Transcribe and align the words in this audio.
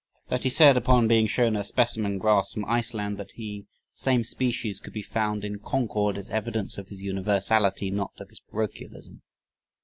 That 0.29 0.41
he 0.45 0.49
said 0.49 0.77
upon 0.77 1.07
being 1.07 1.27
shown 1.27 1.55
a 1.55 1.63
specimen 1.63 2.17
grass 2.17 2.53
from 2.53 2.65
Iceland 2.65 3.19
that 3.19 3.33
the 3.37 3.65
same 3.93 4.23
species 4.23 4.79
could 4.79 4.93
be 4.93 5.03
found 5.03 5.45
in 5.45 5.59
Concord 5.59 6.17
is 6.17 6.31
evidence 6.31 6.79
of 6.79 6.87
his 6.87 7.03
universality, 7.03 7.91
not 7.91 8.13
of 8.17 8.29
his 8.29 8.39
parochialism. 8.39 9.21